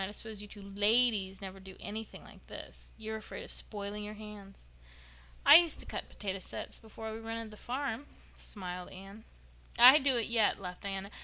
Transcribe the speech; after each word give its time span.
I 0.01 0.11
suppose 0.13 0.41
you 0.41 0.47
two 0.47 0.63
ladies 0.63 1.41
never 1.41 1.59
do 1.59 1.75
anything 1.79 2.23
like 2.23 2.45
this. 2.47 2.91
You'd 2.97 3.11
be 3.11 3.17
afraid 3.17 3.43
of 3.43 3.51
spoiling 3.51 4.03
your 4.03 4.15
hands." 4.15 4.65
"I 5.45 5.57
used 5.57 5.79
to 5.79 5.85
cut 5.85 6.09
potato 6.09 6.39
sets 6.39 6.79
before 6.79 7.13
we 7.13 7.19
rented 7.19 7.51
the 7.51 7.55
farm," 7.57 8.07
smiled 8.33 8.89
Anne. 8.89 9.25
"I 9.77 9.99
do 9.99 10.17
it 10.17 10.25
yet," 10.25 10.59
laughed 10.59 10.81
Diana. 10.81 11.11